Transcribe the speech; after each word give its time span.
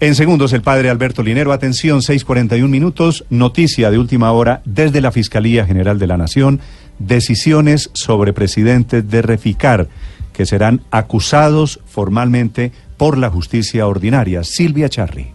En 0.00 0.14
segundos, 0.16 0.52
el 0.52 0.62
padre 0.62 0.90
Alberto 0.90 1.22
Linero. 1.22 1.52
Atención, 1.52 2.02
6:41 2.02 2.68
minutos. 2.68 3.24
Noticia 3.30 3.90
de 3.90 3.98
última 3.98 4.32
hora 4.32 4.60
desde 4.64 5.00
la 5.00 5.12
Fiscalía 5.12 5.66
General 5.66 5.98
de 5.98 6.06
la 6.06 6.16
Nación. 6.16 6.60
Decisiones 6.98 7.90
sobre 7.92 8.32
presidentes 8.32 9.08
de 9.08 9.22
Reficar 9.22 9.88
que 10.32 10.46
serán 10.46 10.82
acusados 10.90 11.80
formalmente 11.86 12.72
por 12.96 13.16
la 13.16 13.30
justicia 13.30 13.86
ordinaria. 13.86 14.42
Silvia 14.42 14.88
Charri. 14.88 15.32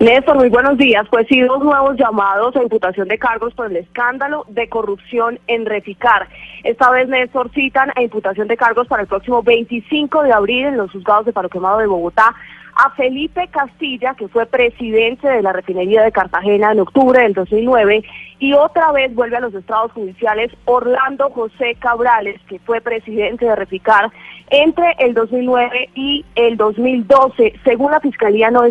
Néstor, 0.00 0.36
muy 0.36 0.48
buenos 0.48 0.78
días. 0.78 1.08
Pues 1.10 1.26
sí, 1.28 1.40
dos 1.40 1.60
nuevos 1.60 1.96
llamados 1.96 2.54
a 2.54 2.62
imputación 2.62 3.08
de 3.08 3.18
cargos 3.18 3.52
por 3.54 3.66
el 3.66 3.78
escándalo 3.78 4.44
de 4.48 4.68
corrupción 4.68 5.40
en 5.48 5.66
Reficar. 5.66 6.28
Esta 6.62 6.88
vez, 6.90 7.08
Néstor, 7.08 7.50
citan 7.52 7.90
a 7.96 8.02
imputación 8.02 8.46
de 8.46 8.56
cargos 8.56 8.86
para 8.86 9.02
el 9.02 9.08
próximo 9.08 9.42
25 9.42 10.22
de 10.22 10.32
abril 10.32 10.66
en 10.66 10.76
los 10.76 10.92
juzgados 10.92 11.26
de 11.26 11.32
Paro 11.32 11.48
Quemado 11.48 11.78
de 11.78 11.88
Bogotá 11.88 12.32
a 12.76 12.90
Felipe 12.90 13.48
Castilla, 13.48 14.14
que 14.14 14.28
fue 14.28 14.46
presidente 14.46 15.28
de 15.28 15.42
la 15.42 15.52
refinería 15.52 16.02
de 16.02 16.12
Cartagena 16.12 16.70
en 16.70 16.78
octubre 16.78 17.20
del 17.20 17.34
2009, 17.34 18.04
y 18.38 18.52
otra 18.52 18.92
vez 18.92 19.12
vuelve 19.16 19.36
a 19.36 19.40
los 19.40 19.52
estrados 19.52 19.90
judiciales 19.90 20.52
Orlando 20.64 21.28
José 21.30 21.74
Cabrales, 21.80 22.40
que 22.48 22.60
fue 22.60 22.80
presidente 22.80 23.46
de 23.46 23.56
Reficar 23.56 24.12
entre 24.50 24.94
el 24.98 25.14
2009 25.14 25.90
y 25.94 26.24
el 26.34 26.56
2012. 26.56 27.54
Según 27.64 27.90
la 27.90 28.00
Fiscalía, 28.00 28.50
no 28.50 28.62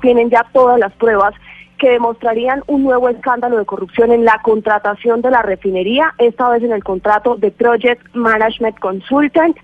tienen 0.00 0.30
ya 0.30 0.46
todas 0.52 0.78
las 0.78 0.92
pruebas 0.94 1.34
que 1.78 1.90
demostrarían 1.90 2.62
un 2.66 2.84
nuevo 2.84 3.08
escándalo 3.08 3.58
de 3.58 3.66
corrupción 3.66 4.10
en 4.10 4.24
la 4.24 4.40
contratación 4.42 5.20
de 5.20 5.30
la 5.30 5.42
refinería, 5.42 6.14
esta 6.18 6.48
vez 6.48 6.62
en 6.62 6.72
el 6.72 6.82
contrato 6.82 7.36
de 7.36 7.50
Project 7.50 8.14
Management 8.14 8.78
Consultant 8.78 9.56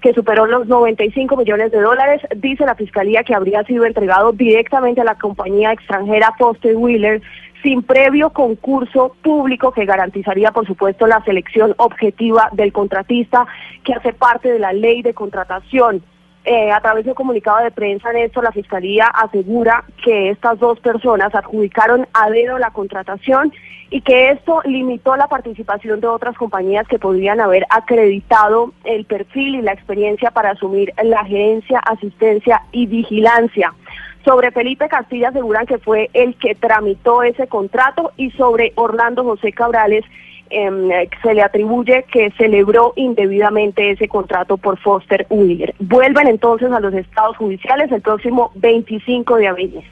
que 0.00 0.14
superó 0.14 0.46
los 0.46 0.66
95 0.66 1.36
millones 1.36 1.70
de 1.72 1.80
dólares. 1.80 2.22
Dice 2.36 2.64
la 2.64 2.74
Fiscalía 2.74 3.22
que 3.22 3.34
habría 3.34 3.62
sido 3.64 3.84
entregado 3.84 4.32
directamente 4.32 5.00
a 5.00 5.04
la 5.04 5.16
compañía 5.16 5.72
extranjera 5.72 6.32
Foster 6.38 6.74
Wheeler 6.76 7.20
sin 7.62 7.82
previo 7.82 8.30
concurso 8.30 9.14
público 9.22 9.72
que 9.72 9.84
garantizaría, 9.84 10.50
por 10.52 10.66
supuesto, 10.66 11.06
la 11.06 11.22
selección 11.24 11.74
objetiva 11.76 12.48
del 12.52 12.72
contratista 12.72 13.46
que 13.84 13.94
hace 13.94 14.12
parte 14.12 14.52
de 14.52 14.58
la 14.58 14.72
ley 14.72 15.02
de 15.02 15.14
contratación. 15.14 16.02
Eh, 16.44 16.72
a 16.72 16.80
través 16.80 17.04
de 17.04 17.10
un 17.10 17.14
comunicado 17.14 17.62
de 17.62 17.70
prensa 17.70 18.10
en 18.10 18.18
esto, 18.18 18.40
la 18.40 18.50
Fiscalía 18.50 19.06
asegura 19.06 19.84
que 20.02 20.30
estas 20.30 20.58
dos 20.58 20.80
personas 20.80 21.34
adjudicaron 21.34 22.08
a 22.14 22.30
dedo 22.30 22.58
la 22.58 22.70
contratación 22.70 23.52
y 23.90 24.00
que 24.00 24.30
esto 24.30 24.62
limitó 24.64 25.16
la 25.16 25.26
participación 25.26 26.00
de 26.00 26.06
otras 26.06 26.36
compañías 26.36 26.86
que 26.88 26.98
podrían 26.98 27.40
haber 27.40 27.66
acreditado 27.68 28.72
el 28.84 29.04
perfil 29.04 29.56
y 29.56 29.62
la 29.62 29.72
experiencia 29.72 30.30
para 30.30 30.52
asumir 30.52 30.94
la 31.02 31.24
gerencia, 31.24 31.80
asistencia 31.80 32.62
y 32.72 32.86
vigilancia. 32.86 33.74
Sobre 34.24 34.50
Felipe 34.50 34.88
Castilla 34.88 35.28
aseguran 35.28 35.66
que 35.66 35.78
fue 35.78 36.10
el 36.12 36.36
que 36.36 36.54
tramitó 36.54 37.22
ese 37.22 37.46
contrato 37.46 38.12
y 38.16 38.30
sobre 38.32 38.72
Orlando 38.76 39.24
José 39.24 39.52
Cabrales 39.52 40.04
Em, 40.52 40.90
se 41.22 41.32
le 41.32 41.42
atribuye 41.42 42.04
que 42.12 42.32
celebró 42.32 42.92
indebidamente 42.96 43.92
ese 43.92 44.08
contrato 44.08 44.56
por 44.56 44.80
Foster 44.80 45.24
Wheeler. 45.30 45.76
Vuelven 45.78 46.26
entonces 46.26 46.72
a 46.72 46.80
los 46.80 46.92
estados 46.92 47.36
judiciales 47.36 47.92
el 47.92 48.00
próximo 48.00 48.50
25 48.56 49.36
de 49.36 49.46
abril. 49.46 49.84